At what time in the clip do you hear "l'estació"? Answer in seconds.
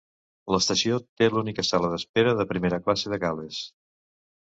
0.55-0.97